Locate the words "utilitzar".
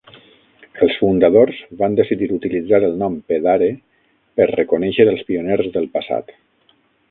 2.37-2.79